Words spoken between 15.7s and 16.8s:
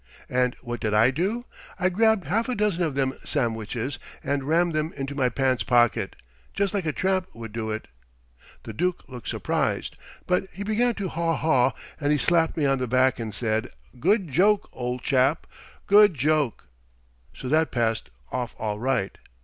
good joke!'